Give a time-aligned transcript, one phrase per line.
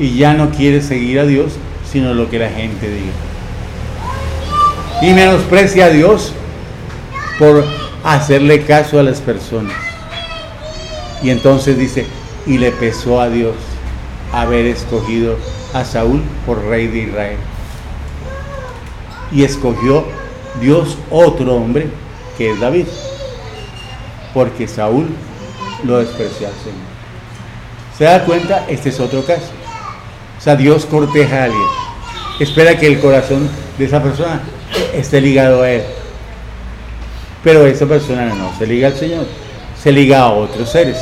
[0.00, 1.52] y ya no quiere seguir a Dios,
[1.88, 3.12] sino lo que la gente diga.
[5.02, 6.32] Y menosprecia a Dios
[7.38, 7.64] por
[8.02, 9.76] hacerle caso a las personas.
[11.22, 12.06] Y entonces dice,
[12.46, 13.54] y le pesó a Dios
[14.32, 15.36] haber escogido
[15.74, 17.36] a Saúl por rey de Israel.
[19.30, 20.06] Y escogió
[20.62, 21.88] Dios otro hombre,
[22.38, 22.86] que es David,
[24.32, 25.08] porque Saúl
[25.84, 26.90] lo despreció al Señor.
[27.96, 28.64] ¿Se da cuenta?
[28.66, 29.59] Este es otro caso.
[30.40, 31.68] O sea, Dios corteja a alguien.
[32.40, 34.40] Espera que el corazón de esa persona
[34.94, 35.82] esté ligado a Él.
[37.44, 39.26] Pero esa persona no se liga al Señor,
[39.78, 40.96] se liga a otros seres.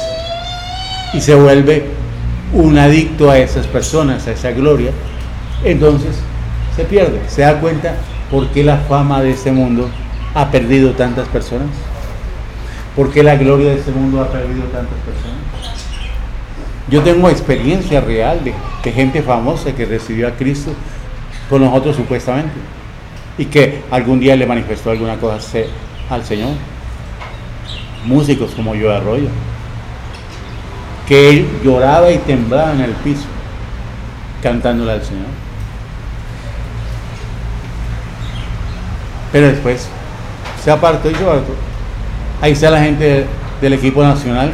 [1.14, 1.84] Y se vuelve
[2.52, 4.90] un adicto a esas personas, a esa gloria.
[5.64, 6.16] Entonces
[6.74, 7.20] se pierde.
[7.28, 7.94] ¿Se da cuenta
[8.32, 9.88] por qué la fama de este mundo
[10.34, 11.68] ha perdido tantas personas?
[12.96, 15.38] ¿Por qué la gloria de este mundo ha perdido tantas personas?
[16.88, 18.54] Yo tengo experiencia real de,
[18.92, 20.72] gente famosa que recibió a Cristo
[21.48, 22.52] con nosotros supuestamente
[23.36, 25.38] y que algún día le manifestó alguna cosa
[26.10, 26.50] al Señor.
[28.04, 29.28] Músicos como yo Arroyo,
[31.06, 33.24] que él lloraba y temblaba en el piso
[34.42, 35.26] cantándole al Señor.
[39.32, 39.88] Pero después
[40.62, 41.42] se apartó y yo
[42.40, 43.26] Ahí está la gente
[43.60, 44.52] del equipo nacional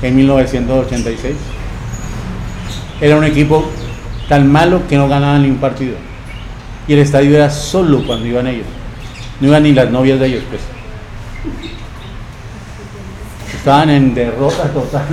[0.00, 1.34] en 1986.
[3.00, 3.64] Era un equipo
[4.28, 5.96] tan malo que no ganaba ni un partido.
[6.86, 8.66] Y el estadio era solo cuando iban ellos.
[9.40, 10.60] No iban ni las novias de ellos, pues.
[13.54, 15.06] Estaban en derrota total.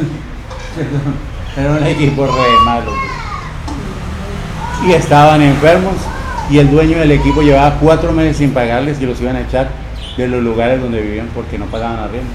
[1.57, 2.91] Era un equipo re malo.
[2.91, 4.89] Pues.
[4.89, 5.95] Y estaban enfermos
[6.49, 9.69] y el dueño del equipo llevaba cuatro meses sin pagarles y los iban a echar
[10.16, 12.29] de los lugares donde vivían porque no pagaban arriendo.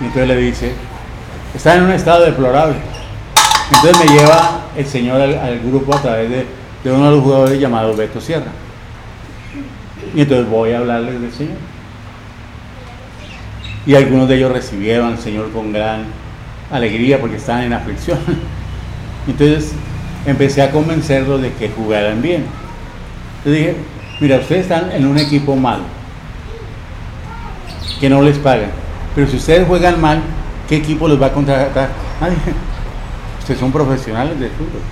[0.00, 0.72] Y entonces le dice,
[1.54, 2.76] está en un estado deplorable.
[3.72, 6.46] Entonces me lleva el Señor al, grupo a través de,
[6.84, 8.50] uno de los jugadores llamado Beto Sierra.
[10.14, 11.56] Y entonces voy a hablarles del Señor.
[13.86, 16.04] Y algunos de ellos recibieron al Señor con gran
[16.70, 18.18] alegría porque estaban en aflicción.
[19.26, 19.72] Entonces
[20.26, 22.44] empecé a convencerlos de que jugaran bien.
[23.44, 23.76] Le dije,
[24.20, 25.84] mira, ustedes están en un equipo malo,
[28.00, 28.70] que no les pagan
[29.18, 30.22] pero si ustedes juegan mal,
[30.68, 31.88] ¿qué equipo los va a contratar?
[32.20, 32.36] Nadie.
[33.48, 34.82] Ustedes son profesionales del fútbol.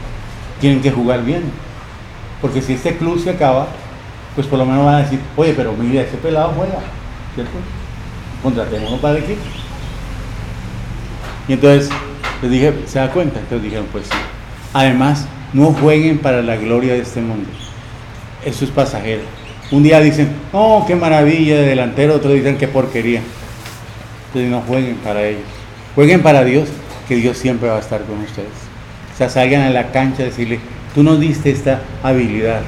[0.61, 1.43] Tienen que jugar bien.
[2.41, 3.67] Porque si este club se acaba,
[4.35, 6.79] pues por lo menos van a decir, oye, pero mira, ese pelado juega,
[7.35, 7.53] ¿cierto?
[8.43, 9.43] Contratémoslo para el equipo.
[11.49, 11.91] Y entonces
[12.41, 13.41] les dije, ¿se da cuenta?
[13.41, 14.17] Entonces dijeron, pues sí.
[14.73, 17.51] Además, no jueguen para la gloria de este mundo.
[18.43, 19.23] Eso es pasajero.
[19.71, 23.21] Un día dicen, oh, qué maravilla de delantero, otro dicen, qué porquería
[24.45, 25.43] no jueguen para ellos.
[25.95, 26.69] Jueguen para Dios,
[27.09, 28.49] que Dios siempre va a estar con ustedes.
[29.15, 30.61] O sea, salgan a la cancha a decirle,
[30.95, 32.61] tú nos diste esta habilidad,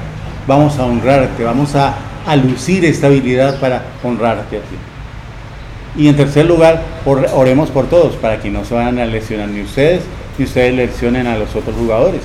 [0.47, 1.95] vamos a honrarte, vamos a,
[2.43, 4.75] lucir esta habilidad para honrarte a ti.
[5.97, 9.61] Y en tercer lugar, oremos por todos, para que no se vayan a lesionar ni
[9.61, 10.03] ustedes,
[10.37, 12.21] ni ustedes lesionen a los otros jugadores.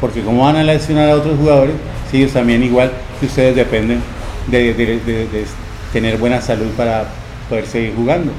[0.00, 1.74] Porque como van a lesionar a otros jugadores,
[2.10, 2.90] si ellos también igual
[3.20, 4.00] que ustedes dependen
[4.46, 5.44] de
[5.92, 7.04] tener buena salud para
[7.48, 8.32] poder seguir jugando.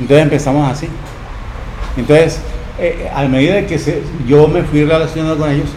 [0.00, 0.88] Entonces empezamos así.
[1.96, 2.40] Entonces,
[2.78, 3.78] eh, a medida que
[4.26, 5.68] yo me fui relacionando con ellos,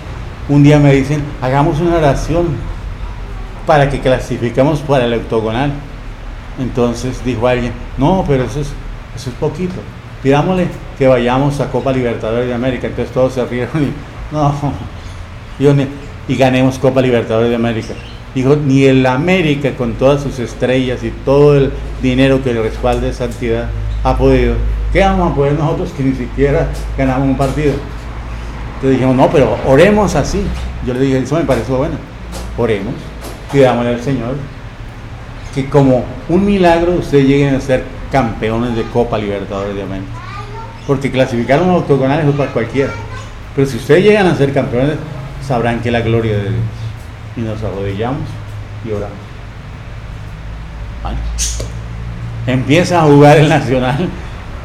[0.48, 2.48] un día me dicen, hagamos una oración
[3.66, 5.72] para que clasificamos para el octogonal.
[6.60, 8.68] Entonces dijo alguien, no, pero eso es,
[9.16, 9.76] eso es poquito.
[10.24, 10.68] Pidámosle
[10.98, 12.88] que vayamos a Copa Libertadores de América.
[12.88, 13.92] Entonces todos se rieron y,
[14.34, 14.54] no,
[16.28, 17.94] y ganemos Copa Libertadores de América.
[18.34, 21.72] Dijo, ni el América con todas sus estrellas y todo el
[22.02, 23.70] dinero que le respalda esa entidad
[24.04, 24.56] ha podido.
[24.96, 27.74] ¿Qué vamos a poder nosotros que ni siquiera ganamos un partido?
[28.76, 30.42] Entonces dijimos, no, pero oremos así.
[30.88, 31.96] Yo le dije, eso me pareció bueno.
[32.58, 32.94] Oremos,
[33.52, 34.36] pidámosle al Señor
[35.54, 40.08] que como un milagro ustedes lleguen a ser campeones de Copa Libertadores de América.
[40.88, 42.94] Porque clasificar un octogonal es para cualquiera.
[43.54, 44.96] Pero si ustedes llegan a ser campeones,
[45.46, 46.64] sabrán que la gloria de Dios.
[47.36, 48.22] Y nos arrodillamos
[48.86, 49.18] y oramos.
[52.48, 54.10] Empieza a jugar el Nacional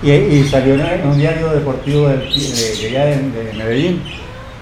[0.02, 4.02] y, salió en un diario deportivo de, de, Medellín,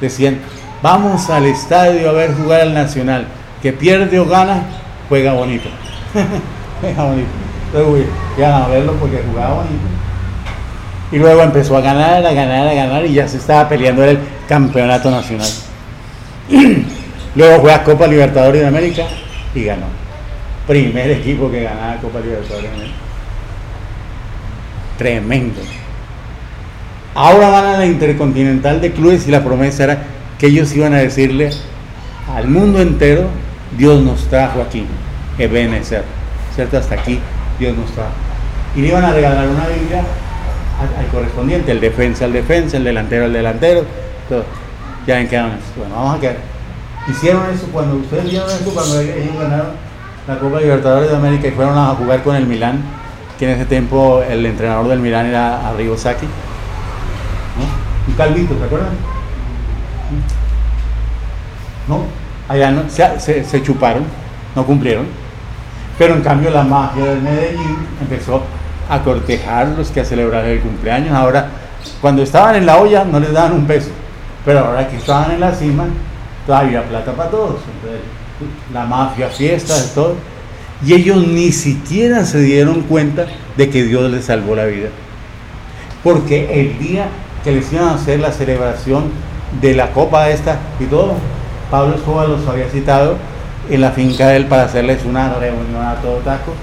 [0.00, 0.38] decían,
[0.82, 3.26] vamos al estadio a ver jugar al Nacional,
[3.62, 4.64] que pierde o gana,
[5.08, 5.68] juega bonito.
[6.80, 7.28] juega bonito.
[7.72, 8.06] Entonces,
[8.36, 9.98] iban a verlo porque jugaba bonito.
[11.12, 14.18] Y luego empezó a ganar, a ganar, a ganar y ya se estaba peleando el
[14.48, 15.48] campeonato nacional.
[17.34, 19.04] luego juega Copa Libertadores de América
[19.54, 19.86] y ganó.
[20.66, 23.07] Primer equipo que ganaba Copa Libertadores de América.
[24.98, 25.60] Tremendo.
[27.14, 30.02] Ahora van a la Intercontinental de Clubes y la promesa era
[30.38, 31.50] que ellos iban a decirle
[32.34, 33.28] al mundo entero,
[33.76, 34.84] Dios nos trajo aquí,
[35.38, 36.04] Ebenezer,
[36.54, 36.78] ¿cierto?
[36.78, 37.18] Hasta aquí
[37.58, 38.10] Dios nos trajo.
[38.76, 40.02] Y le iban a regalar una Biblia
[40.98, 43.84] al, correspondiente, el defensa al defensa, el delantero al delantero,
[44.28, 44.44] todo.
[45.06, 46.36] Ya ven quedaron Bueno, vamos a quedar.
[47.08, 49.70] Hicieron eso cuando ustedes vieron eso cuando ellos ganaron
[50.26, 52.82] la Copa Libertadores de América y fueron a jugar con el Milán,
[53.38, 56.26] que en ese tiempo el entrenador del Milán era Arrigo Sacchi
[58.08, 58.90] un calvito, ¿te acuerdan?
[61.86, 62.04] No,
[62.48, 64.04] allá no, se, chuparon,
[64.54, 65.06] no cumplieron.
[65.98, 68.42] Pero en cambio la magia del Medellín empezó
[68.88, 71.12] a cortejar los que a celebrar el cumpleaños.
[71.12, 71.48] Ahora,
[72.00, 73.90] cuando estaban en la olla no les daban un peso,
[74.44, 75.86] pero ahora que estaban en la cima,
[76.46, 77.56] todavía plata para todos.
[78.72, 80.14] la mafia, fiestas, todo.
[80.84, 83.26] Y ellos ni siquiera se dieron cuenta
[83.56, 84.88] de que Dios les salvó la vida.
[86.04, 87.08] Porque el día
[87.42, 89.10] que les iban a hacer la celebración
[89.60, 91.14] de la copa esta y todo.
[91.70, 93.16] Pablo Escobar los había citado
[93.68, 96.54] en la finca de él para hacerles una reunión a todo taco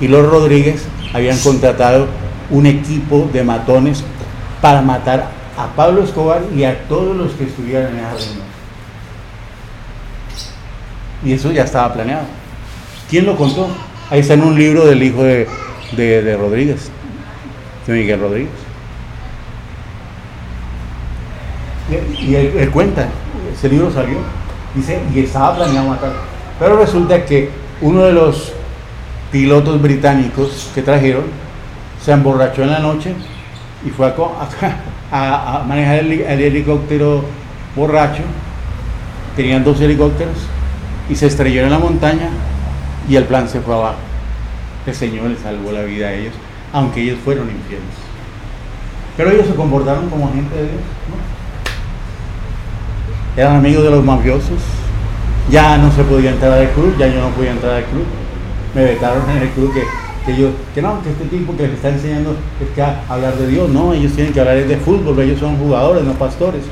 [0.00, 2.06] y los Rodríguez habían contratado
[2.50, 4.02] un equipo de matones
[4.60, 8.54] para matar a Pablo Escobar y a todos los que estuvieran en esa reunión.
[11.24, 12.24] Y eso ya estaba planeado.
[13.14, 13.68] ¿Quién lo contó?
[14.10, 15.46] Ahí está en un libro del hijo de,
[15.92, 16.90] de, Rodríguez,
[17.86, 18.50] de Miguel Rodríguez.
[22.18, 23.06] Y él, cuenta,
[23.56, 24.16] ese libro salió,
[24.74, 26.10] dice, y estaba planeado matar.
[26.58, 27.50] Pero resulta que
[27.82, 28.52] uno de los
[29.30, 31.22] pilotos británicos que trajeron
[32.04, 33.14] se emborrachó en la noche
[33.86, 34.12] y fue
[35.12, 37.22] a, manejar el, helicóptero
[37.76, 38.24] borracho.
[39.36, 40.48] Tenían dos helicópteros
[41.08, 42.30] y se estrelló en la montaña
[43.08, 43.98] y el plan se fue abajo.
[44.86, 46.34] El Señor les salvó la vida a ellos,
[46.72, 47.84] aunque ellos fueron infieles.
[49.16, 51.34] Pero ellos se comportaron como gente de Dios, ¿no?
[53.36, 54.60] eran amigos de los mafiosos.
[55.50, 58.04] Ya no se podía entrar al club, ya yo no podía entrar al club.
[58.74, 59.82] Me vetaron en el club que,
[60.24, 63.46] que yo, que no, que este tipo que les está enseñando es que hablar de
[63.46, 66.62] Dios, no, ellos tienen que hablar de fútbol, ellos son jugadores, no pastores,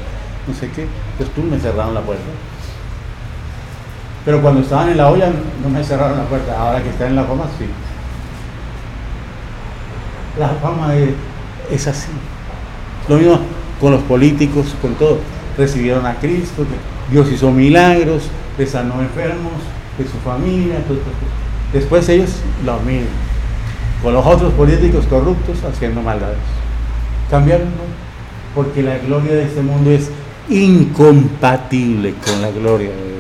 [0.49, 0.87] no sé qué.
[1.13, 2.25] Entonces tú me cerraron la puerta.
[4.25, 5.31] Pero cuando estaban en la olla
[5.63, 7.67] no me cerraron la puerta, ahora que están en la fama sí.
[10.39, 10.95] La fama
[11.71, 12.09] es, así.
[13.09, 13.41] Lo mismo
[13.81, 15.19] con los políticos, con todo
[15.59, 16.65] recibieron a Cristo,
[17.11, 18.23] Dios hizo milagros,
[18.57, 19.53] les sanó enfermos,
[19.99, 20.77] de su familia,
[21.73, 22.31] después ellos
[22.65, 23.09] lo mismo,
[24.03, 26.39] con los otros políticos corruptos haciendo maldades.
[27.31, 27.69] Cambiaron,
[28.55, 30.11] porque la gloria de este mundo es
[30.49, 33.12] incompatible con la gloria de Dios.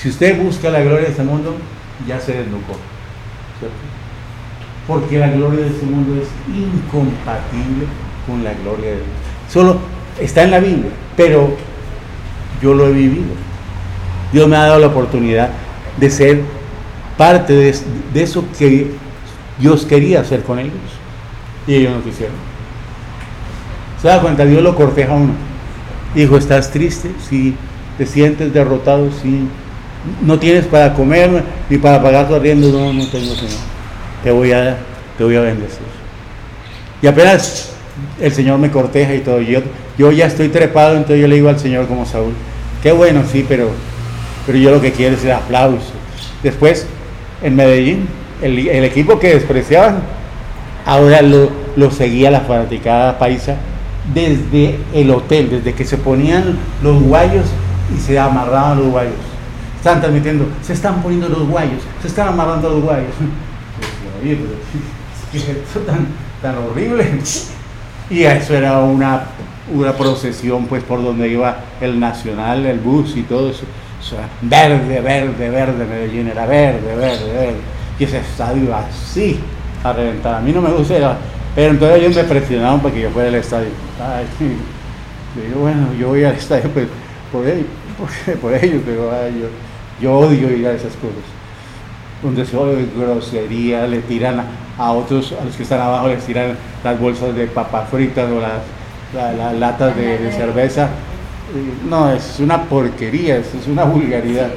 [0.00, 1.54] Si usted busca la gloria de este mundo,
[2.08, 2.74] ya se desnucó.
[4.86, 7.84] Porque la gloria de este mundo es incompatible
[8.26, 9.08] con la gloria de Dios.
[9.50, 9.78] Solo
[10.18, 11.54] está en la Biblia, pero
[12.62, 13.34] yo lo he vivido.
[14.32, 15.50] Dios me ha dado la oportunidad
[15.98, 16.40] de ser
[17.18, 18.92] parte de, eso que
[19.58, 20.72] Dios quería hacer con ellos.
[21.66, 22.36] Y ellos no quisieron.
[24.00, 24.46] ¿Se da cuenta?
[24.46, 25.34] Dios lo corteja a uno.
[26.14, 27.10] Dijo, ¿estás triste?
[27.28, 27.54] Sí.
[27.98, 29.10] ¿Te sientes derrotado?
[29.22, 29.46] Sí.
[30.22, 32.68] ¿No tienes para comer ni para pagar tu arriendo?
[32.68, 33.58] No, no tengo, Señor.
[34.24, 34.76] Te voy a,
[35.18, 35.80] te voy a bendecir.
[37.02, 37.72] Y apenas
[38.20, 39.40] el Señor me corteja y todo.
[39.40, 39.60] Yo,
[39.98, 42.32] yo ya estoy trepado, entonces yo le digo al Señor como Saúl,
[42.82, 43.70] qué bueno, sí, pero,
[44.46, 45.92] pero yo lo que quiero es el aplauso.
[46.42, 46.86] Después,
[47.42, 48.08] en Medellín,
[48.42, 50.00] el, equipo que despreciaban,
[50.86, 53.56] ahora lo, lo seguía la fanaticada paisa
[54.14, 57.44] desde el hotel, desde que se ponían los guayos
[57.94, 59.29] y se amarraban los guayos.
[59.80, 63.14] Están transmitiendo, se están poniendo los guayos, se están amarrando los guayos.
[64.22, 64.52] Oye, pero,
[65.32, 66.06] ¿qué es tan,
[66.42, 67.18] tan horrible?
[68.10, 69.22] Y eso era una,
[69.72, 73.62] una procesión pues por donde iba el Nacional, el bus y todo eso.
[74.00, 77.60] O sea, verde, verde, verde, Medellín era verde, verde, verde.
[77.98, 79.40] Y ese estadio así,
[79.82, 80.34] a reventar.
[80.34, 81.16] A mí no me gusta,
[81.54, 83.68] pero entonces ellos me presionaron para que yo fuera al estadio.
[83.98, 84.26] Ay,
[85.52, 86.86] yo, bueno, yo voy al estadio pues,
[87.30, 87.66] por, ellos,
[88.42, 89.46] por, ellos, pero yo,
[90.00, 91.40] yo odio ir a esas cosas
[92.22, 94.42] donde se oye grosería, le tiran
[94.78, 98.40] a, otros, a los que están abajo, les tiran las bolsas de papas fritas o
[98.40, 100.88] las, latas de, cerveza.
[101.88, 104.50] No, es una porquería, es, una vulgaridad.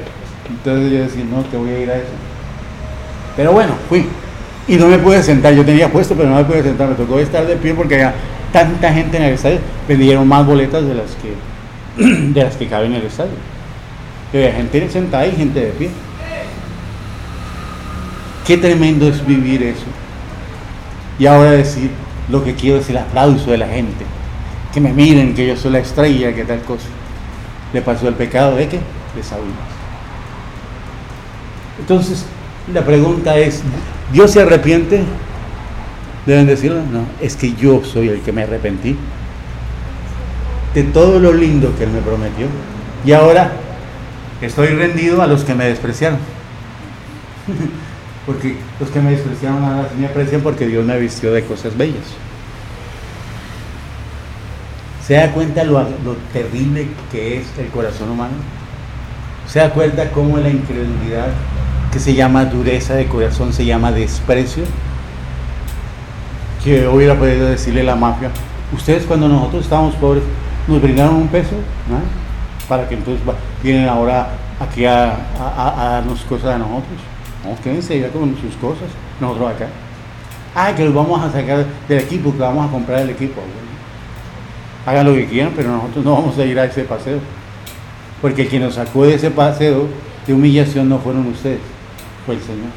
[0.50, 2.12] Entonces yo decía, no, te voy a ir a eso.
[3.36, 4.06] Pero bueno, fui.
[4.68, 7.20] Y no me pude sentar, yo tenía puesto, pero no me pude sentar, me tocó
[7.20, 8.14] estar de pie porque había
[8.52, 12.94] tanta gente en el estadio, vendieron más boletas de las que, de las que caben
[12.94, 13.52] en el estadio.
[14.34, 15.90] Había gente sentada y gente de pie.
[18.48, 19.86] Qué tremendo es vivir eso.
[21.20, 21.92] Y ahora decir,
[22.30, 24.06] lo que quiero es el aplauso de la gente.
[24.74, 26.88] que me miren, que yo soy la estrella, que tal cosa.
[27.74, 28.80] Le pasó el pecado de qué?
[29.16, 29.46] De Saúl.
[31.80, 32.25] Entonces,
[32.74, 33.62] la pregunta es,
[34.12, 35.04] ¿Dios se arrepiente?
[36.25, 38.98] Deben decirlo, no, es que yo soy el que me arrepentí
[40.74, 42.48] de todo lo lindo que Él me prometió.
[43.06, 43.52] Y ahora
[44.48, 46.20] estoy rendido a los que me despreciaron.
[48.26, 52.04] porque los que me despreciaron ahora me aprecian porque Dios me vistió de cosas bellas.
[55.06, 58.34] ¿Se da cuenta lo, lo, terrible que es el corazón humano?
[59.48, 61.28] ¿Se da cuenta cómo la incredulidad,
[61.92, 64.64] que se llama dureza de corazón, se llama desprecio?
[66.64, 68.30] Que hubiera podido decirle la mafia,
[68.74, 70.24] ustedes cuando nosotros estábamos pobres,
[70.70, 71.56] nos brindaron un peso,
[71.90, 72.23] ¿no?
[72.67, 73.22] Para que entonces
[73.62, 74.29] vienen ahora
[74.60, 75.17] aquí a,
[75.77, 77.00] darnos cosas a nosotros.
[77.43, 78.89] No, quédense ya con sus cosas,
[79.20, 79.67] nosotros acá.
[80.55, 83.41] Ah, que los vamos a sacar del equipo, que vamos a comprar el equipo.
[84.86, 87.20] Hagan lo que quieran, pero nosotros no vamos a ir a ese paseo.
[88.22, 89.88] Porque quien nos sacó de ese paseo
[90.25, 91.60] de humillación no fueron ustedes,
[92.25, 92.70] fue el Señor.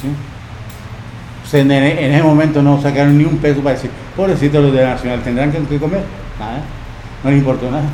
[0.00, 0.08] ¿Sí?
[1.58, 5.22] en, ese momento no sacaron ni un peso para decir, pobrecitos los de la Nacional,
[5.22, 6.02] tendrán que, comer.
[6.38, 6.62] Nada,
[7.24, 7.88] no les importó nada.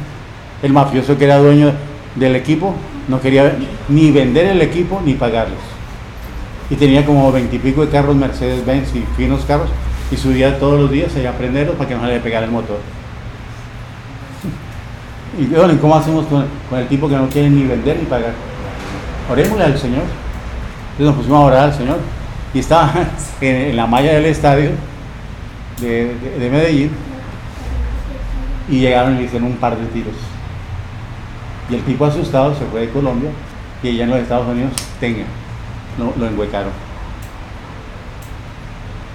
[0.62, 1.72] El mafioso que era dueño
[2.16, 2.75] del equipo
[3.08, 3.56] no quería
[3.88, 5.58] ni vender el equipo ni pagarles.
[6.68, 9.70] Y tenía como veintipico de carros Mercedes-Benz y finos carros
[10.10, 12.78] y subía todos los días a prenderlos para que no se le pegara el motor.
[15.38, 16.44] Y bueno, ¿cómo hacemos con,
[16.78, 18.32] el tipo que no quiere ni vender ni pagar?
[19.30, 20.02] Orémosle al Señor.
[20.92, 21.99] Entonces nos pusimos a orar al Señor
[22.52, 22.92] y estaba
[23.40, 24.70] en, la malla del estadio
[25.80, 26.14] de,
[26.50, 26.90] Medellín
[28.70, 30.14] y llegaron y le hicieron un par de tiros.
[31.68, 33.30] Y el tipo asustado se fue de Colombia
[33.82, 35.24] y allá en los Estados Unidos, tenga,
[35.98, 36.72] lo, enhuecaron.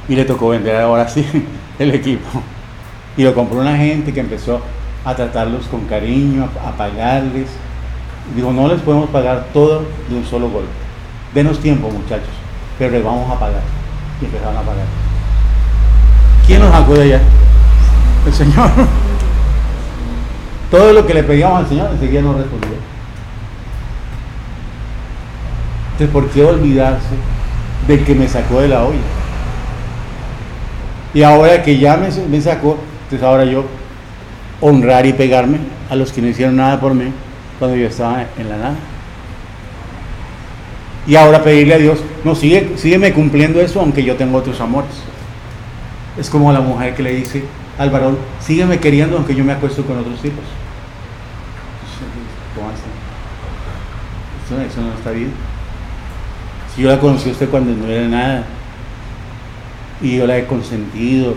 [0.07, 1.25] Y le tocó vender ahora sí
[1.79, 2.41] el equipo.
[3.17, 4.61] Y lo compró una gente que empezó
[5.03, 7.47] a tratarlos con cariño, a, pagarles.
[8.35, 10.69] Digo, no les podemos pagar todo de un solo golpe.
[11.33, 12.29] Denos tiempo, muchachos
[12.77, 13.61] pero le vamos a pagar.
[14.21, 14.85] Y empezaron a pagar.
[16.45, 17.21] ¿Quién nos sacó de allá?
[18.25, 18.69] El Señor.
[20.75, 22.77] Todo lo que le pedíamos al Señor enseguida nos respondía.
[25.93, 27.15] Entonces, ¿por qué olvidarse
[27.87, 28.97] de que me sacó de la olla?
[31.13, 33.63] Y ahora que ya me, me sacó, entonces ahora yo
[34.59, 37.05] honrar y pegarme a los que no hicieron nada por mí
[37.57, 38.75] cuando yo estaba en la nada.
[41.07, 44.91] Y ahora pedirle a Dios, no, sigue, sígueme cumpliendo eso aunque yo tengo otros amores.
[46.19, 47.45] Es como la mujer que le dice
[47.79, 50.43] al varón, sígueme queriendo aunque yo me acuesto con otros tipos.
[52.55, 52.69] ¿Cómo
[54.45, 55.31] Eso, eso, no está bien.
[56.73, 58.43] Si yo la conocí a usted cuando no era nada,
[60.01, 61.35] y yo la he consentido,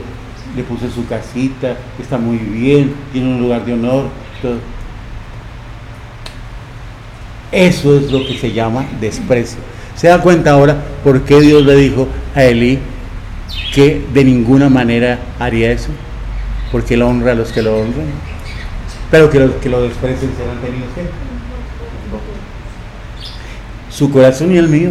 [0.57, 4.09] le puse su casita, está muy bien, tiene un lugar de honor,
[4.43, 4.57] todo
[7.51, 9.59] eso es lo que se llama desprecio.
[9.97, 12.79] ¿Se da cuenta ahora por qué Dios le dijo a Elí
[13.75, 15.89] que de ninguna manera haría eso?
[16.71, 18.07] Porque él honra a los que lo honran.
[19.11, 21.28] Pero que los que lo desprecien serán tenidos que.
[23.99, 24.91] Su corazón y el mío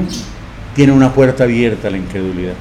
[0.75, 2.55] tiene una puerta abierta a la incredulidad.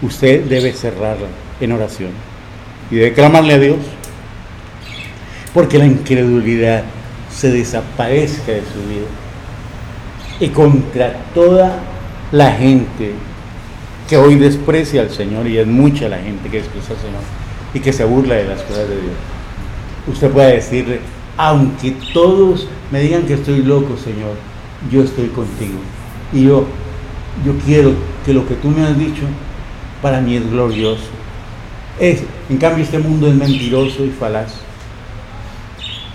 [0.00, 1.26] Usted debe cerrarla
[1.60, 2.08] en oración
[2.90, 3.76] y debe clamarle a Dios.
[5.52, 6.84] Porque la incredulidad
[7.30, 9.04] se desaparezca de su vida.
[10.40, 11.80] Y contra toda
[12.32, 13.12] la gente
[14.08, 17.20] que hoy desprecia al Señor, y es mucha la gente que desprecia al Señor
[17.74, 19.16] y que se burla de las cosas de Dios,
[20.10, 21.00] usted puede decirle,
[21.36, 24.53] aunque todos me digan que estoy loco, Señor,
[24.90, 25.78] yo estoy contigo.
[26.32, 26.66] Y yo,
[27.44, 27.92] yo quiero
[28.24, 29.22] que lo que tú me has dicho
[30.02, 31.04] para mí es glorioso.
[31.98, 34.54] Es, en cambio, este mundo es mentiroso y falaz.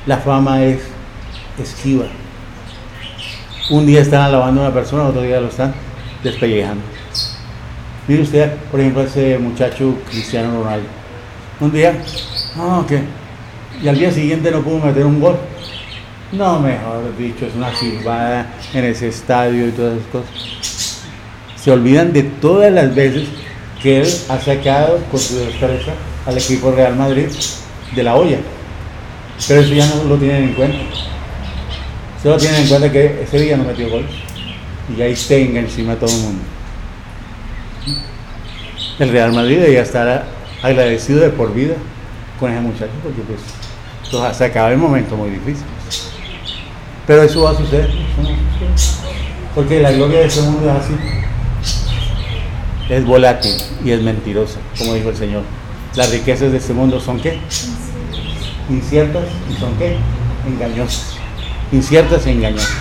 [0.06, 0.82] La fama es
[1.62, 2.06] esquiva.
[3.70, 5.74] Un día están alabando a una persona, otro día lo están
[6.24, 6.82] despellejando.
[8.08, 10.88] Mire usted, por ejemplo, ese muchacho Cristiano Ronaldo.
[11.60, 11.94] Un día,
[12.58, 13.04] no, ¿qué?
[13.82, 15.38] Y al día siguiente no pudo meter un gol.
[16.32, 21.02] No, mejor dicho, es una silbada en ese estadio y todas esas cosas.
[21.56, 23.28] Se olvidan de todas las veces
[23.82, 25.94] que él ha sacado con su destreza
[26.28, 27.28] al equipo Real Madrid
[27.96, 28.38] de la olla.
[29.48, 30.78] Pero eso ya no lo tienen en cuenta.
[32.22, 34.06] Solo tienen en cuenta que ese día no metió gol
[34.96, 36.44] y ahí tenga encima a todo el mundo.
[39.00, 40.26] El Real Madrid debería estar
[40.62, 41.76] agradecido de por vida
[42.40, 43.22] con ese muchacho porque
[44.12, 45.66] pues acaba el momento muy difícil.
[47.10, 47.90] Pero eso va a suceder.
[49.56, 50.94] Porque la gloria de ese mundo es así.
[52.88, 55.42] Es volátil y es mentirosa, como dijo el Señor.
[55.96, 57.40] Las riquezas de este mundo son qué?
[58.70, 59.98] Inciertas y son qué?
[60.48, 61.16] Engañosas.
[61.72, 62.78] Inciertas e engañosas.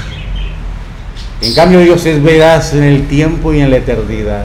[1.40, 4.44] En cambio Dios es veraz en el tiempo y en la eternidad.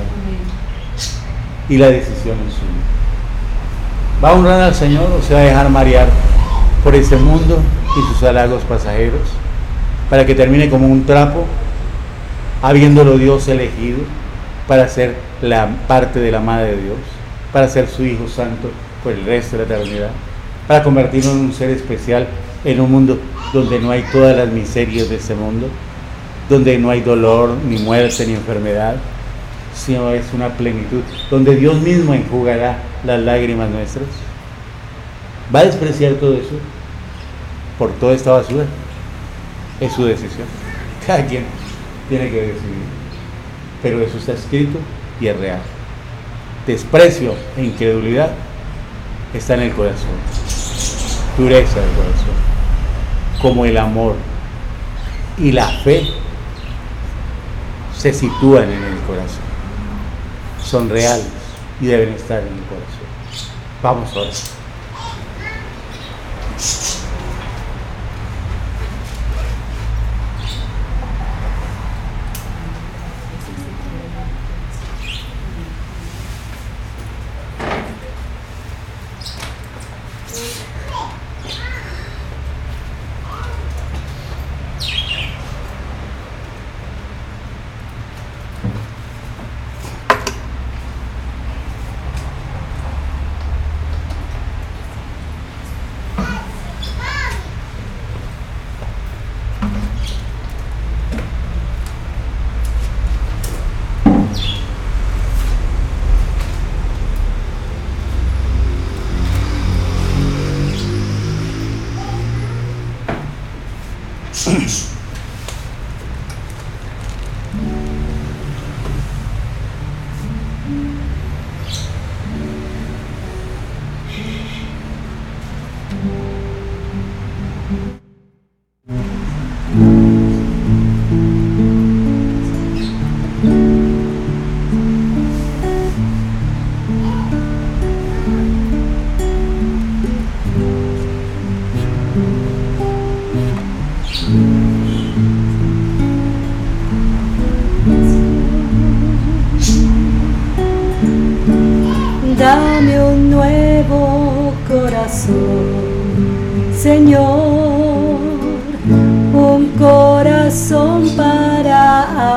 [1.68, 4.24] Y la decisión es suya.
[4.24, 6.08] ¿Va a honrar al Señor o se va a dejar marear
[6.86, 7.62] por este mundo
[7.98, 9.43] y sus halagos pasajeros?
[10.14, 11.44] Para que termine como un trapo,
[12.62, 13.98] habiéndolo Dios elegido
[14.68, 16.98] para ser la parte de la Madre de Dios,
[17.52, 18.70] para ser su Hijo Santo
[19.04, 20.12] por el resto de la eternidad,
[20.68, 22.28] para convertirnos en un ser especial
[22.64, 23.18] en un mundo
[23.54, 25.66] donde no hay todas las miserias de este mundo,
[26.48, 28.98] donde no hay dolor, ni muerte, ni enfermedad,
[29.76, 31.02] sino es una plenitud,
[31.32, 34.06] donde Dios mismo enjugará las lágrimas nuestras.
[35.54, 36.60] ¿Va a despreciar todo eso
[37.80, 38.66] por toda esta basura?
[39.84, 40.48] Es su decisión.
[41.06, 41.44] Cada quien
[42.08, 42.86] tiene que decidir.
[43.82, 44.80] Pero eso está escrito
[45.20, 45.60] y es real.
[46.66, 48.32] Desprecio e incredulidad
[49.34, 50.16] está en el corazón.
[51.38, 52.36] Dureza del corazón.
[53.42, 54.16] Como el amor
[55.38, 56.08] y la fe
[57.98, 59.44] se sitúan en el corazón.
[60.64, 61.28] Son reales
[61.82, 63.04] y deben estar en el corazón.
[63.82, 64.63] Vamos ahora.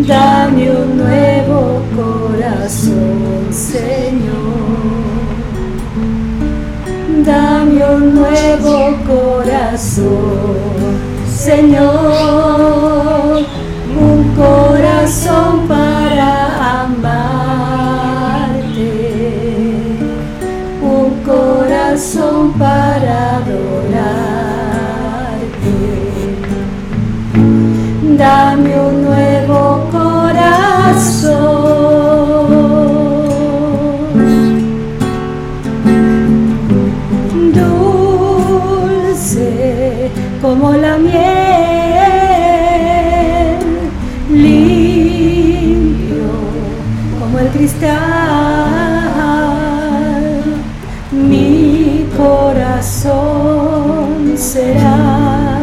[0.07, 4.55] Dame un nuevo corazón, Señor.
[7.23, 10.64] Dame un nuevo corazón
[15.67, 17.29] para amarte,
[20.81, 23.75] un corazón para adorarte.
[28.17, 31.35] Dame un nuevo corazón.
[39.13, 39.45] Dulce
[40.41, 41.34] como la miel,
[51.11, 53.17] mi corazón
[54.37, 55.59] será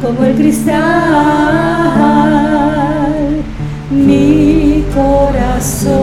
[0.00, 1.67] como el cristal,
[5.58, 5.97] corazón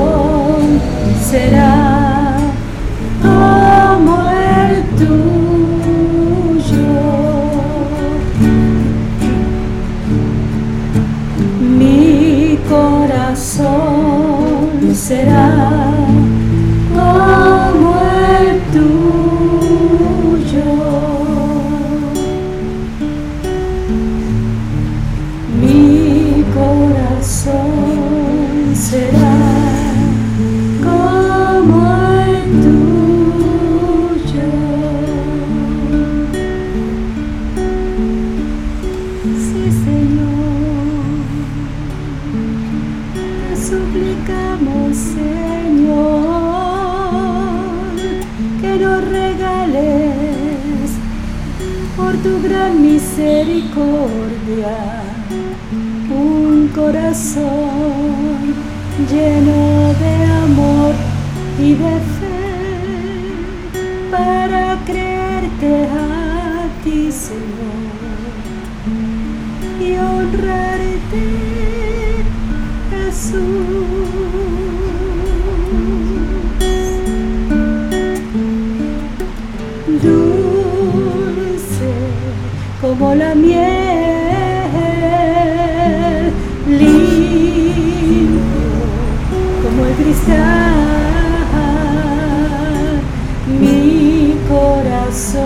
[93.59, 95.43] mi corazón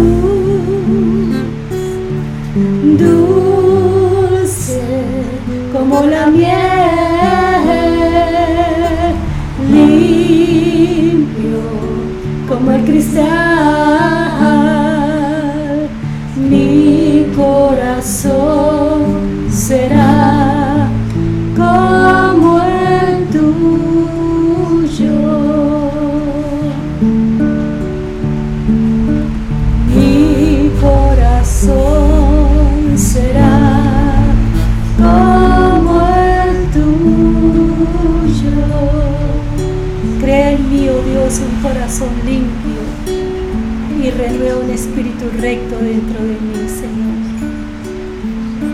[44.81, 47.21] Espíritu recto dentro de mí, Señor.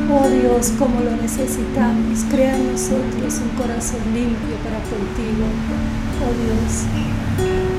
[0.09, 5.47] Oh Dios, como lo necesitamos, crea en nosotros un corazón limpio para contigo,
[6.23, 6.87] oh Dios.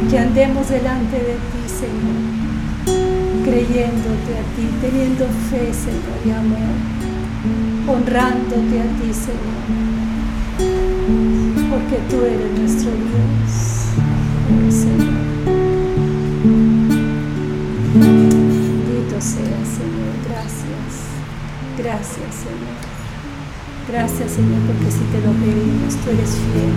[0.09, 2.19] Que andemos delante de ti, Señor,
[3.45, 6.75] creyéndote a ti, teniendo fe, Señor, y amor,
[7.87, 9.63] honrándote a ti, Señor,
[11.69, 13.49] porque tú eres nuestro Dios,
[14.69, 15.06] Señor.
[19.17, 21.09] Bendito sea, Señor, gracias,
[21.75, 22.77] gracias, Señor.
[23.89, 26.73] Gracias, Señor, porque si te lo pedimos, tú eres fiel.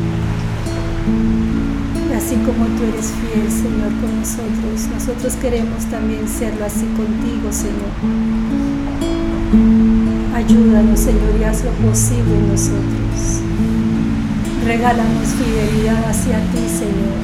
[2.17, 7.93] Así como tú eres fiel, Señor, con nosotros, nosotros queremos también serlo así contigo, Señor.
[10.35, 13.45] Ayúdanos, Señor, y haz lo posible en nosotros.
[14.65, 17.21] Regálanos fidelidad hacia ti, Señor,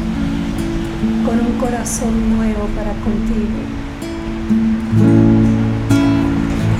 [1.24, 3.85] con un corazón nuevo para contigo.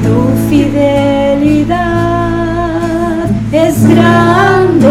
[0.03, 0.16] Tu
[0.49, 1.77] fidelidad
[3.53, 4.86] es grande.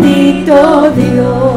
[0.00, 1.49] bendito Dios.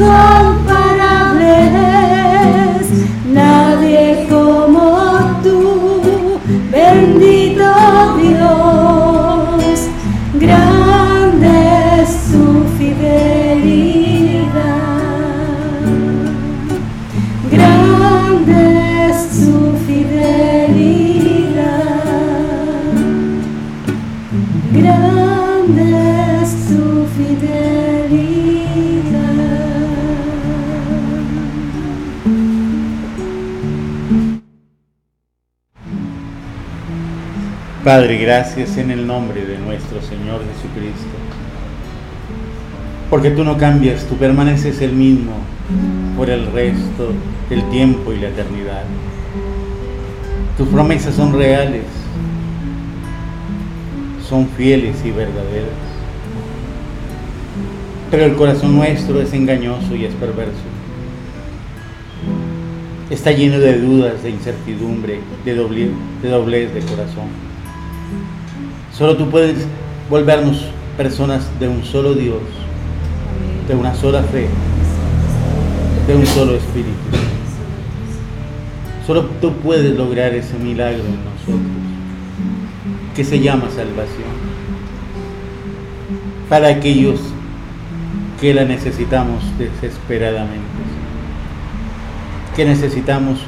[0.00, 0.49] 哥
[37.90, 41.08] Padre, gracias en el nombre de nuestro Señor Jesucristo.
[43.10, 45.32] Porque tú no cambias, tú permaneces el mismo
[46.16, 47.12] por el resto
[47.48, 48.84] del tiempo y la eternidad.
[50.56, 51.82] Tus promesas son reales,
[54.24, 55.80] son fieles y verdaderas.
[58.08, 60.52] Pero el corazón nuestro es engañoso y es perverso.
[63.10, 67.49] Está lleno de dudas, de incertidumbre, de, doblez de corazón.
[69.00, 69.56] Solo tú puedes
[70.10, 70.62] volvernos
[70.98, 72.42] personas de un solo Dios,
[73.66, 74.46] de una sola fe,
[76.06, 76.90] de un solo espíritu.
[79.06, 81.72] Solo tú puedes lograr ese milagro en nosotros,
[83.16, 84.34] que se llama salvación,
[86.50, 87.20] para aquellos
[88.38, 90.60] que la necesitamos desesperadamente,
[92.54, 93.38] que necesitamos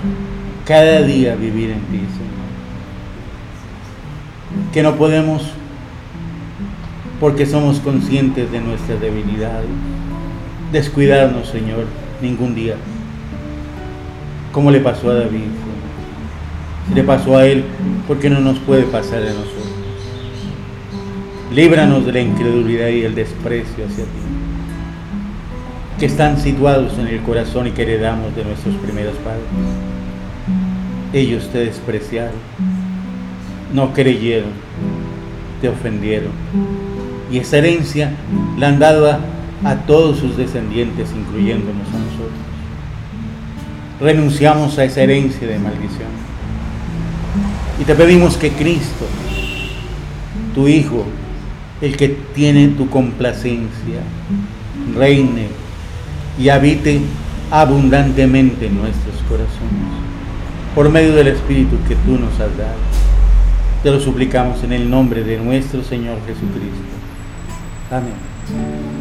[0.65, 2.32] cada día vivir en ti, Señor.
[4.73, 5.43] Que no podemos,
[7.21, 9.69] porque somos conscientes de nuestras debilidades,
[10.73, 11.85] descuidarnos, Señor,
[12.23, 12.77] ningún día.
[14.53, 15.51] Como le pasó a David.
[16.89, 17.65] Si le pasó a él,
[18.09, 19.73] ¿por qué no nos puede pasar a nosotros?
[21.55, 24.21] Líbranos de la incredulidad y el desprecio hacia ti,
[26.01, 29.45] que están situados en el corazón y que heredamos de nuestros primeros padres.
[31.13, 32.33] Ellos te despreciaron,
[33.73, 34.51] no creyeron,
[35.61, 36.33] te ofendieron.
[37.31, 38.13] Y esa herencia
[38.59, 39.19] la han dado a,
[39.65, 42.39] a todos sus descendientes, incluyéndonos a nosotros.
[44.01, 46.11] Renunciamos a esa herencia de maldición.
[47.81, 49.07] Y te pedimos que Cristo,
[50.55, 51.05] tu Hijo,
[51.81, 54.03] el que tiene tu complacencia,
[54.97, 55.49] reine
[56.39, 57.01] y habite
[57.51, 59.51] abundantemente en nuestros corazones,
[60.75, 62.92] por medio del Espíritu que tú nos has dado.
[63.83, 66.85] Te lo suplicamos en el nombre de nuestro Señor Jesucristo.
[67.91, 68.92] Amén.